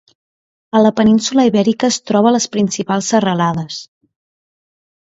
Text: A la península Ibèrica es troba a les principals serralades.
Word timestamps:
A 0.79 0.81
la 0.83 0.91
península 0.99 1.45
Ibèrica 1.51 1.91
es 1.93 2.01
troba 2.13 2.33
a 2.33 2.35
les 2.37 2.51
principals 2.57 3.13
serralades. 3.17 3.81